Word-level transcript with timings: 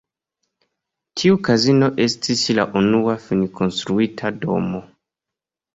Tiu 1.21 1.37
kazino 1.49 1.89
estis 2.07 2.43
la 2.61 2.67
unua 2.83 3.17
finkonstruita 3.29 4.35
domo. 4.43 4.85